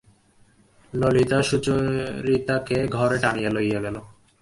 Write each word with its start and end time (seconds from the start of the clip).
ললিতা 0.93 1.39
সুচরিতাকে 1.41 2.77
ঘরে 2.87 3.17
টানিয়া 3.17 3.49
লইয়া 3.49 3.79
গেল। 3.81 3.97